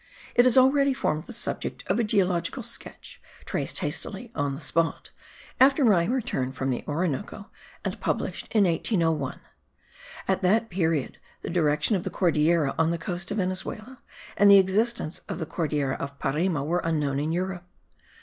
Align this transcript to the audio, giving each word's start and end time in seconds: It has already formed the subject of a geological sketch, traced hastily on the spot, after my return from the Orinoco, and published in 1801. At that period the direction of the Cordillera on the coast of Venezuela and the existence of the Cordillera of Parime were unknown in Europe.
It 0.33 0.45
has 0.45 0.57
already 0.57 0.95
formed 0.95 1.25
the 1.25 1.31
subject 1.31 1.83
of 1.85 1.99
a 1.99 2.03
geological 2.03 2.63
sketch, 2.63 3.21
traced 3.45 3.81
hastily 3.81 4.31
on 4.33 4.55
the 4.55 4.59
spot, 4.59 5.11
after 5.59 5.85
my 5.85 6.05
return 6.05 6.51
from 6.51 6.71
the 6.71 6.83
Orinoco, 6.87 7.51
and 7.85 7.99
published 7.99 8.47
in 8.51 8.63
1801. 8.63 9.39
At 10.27 10.41
that 10.41 10.71
period 10.71 11.19
the 11.43 11.51
direction 11.51 11.95
of 11.95 12.01
the 12.01 12.09
Cordillera 12.09 12.73
on 12.79 12.89
the 12.89 12.97
coast 12.97 13.29
of 13.29 13.37
Venezuela 13.37 14.01
and 14.37 14.49
the 14.49 14.57
existence 14.57 15.21
of 15.29 15.37
the 15.37 15.45
Cordillera 15.45 15.97
of 15.99 16.17
Parime 16.17 16.55
were 16.65 16.81
unknown 16.83 17.19
in 17.19 17.31
Europe. 17.31 17.65